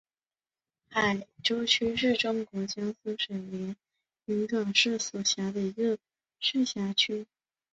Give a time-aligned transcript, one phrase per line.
[0.89, 3.75] 海州区是中国江苏省连
[4.25, 5.99] 云港市所辖的一个
[6.39, 7.27] 市辖区。